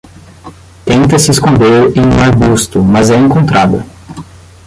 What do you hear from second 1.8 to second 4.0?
em um arbusto, mas é encontrada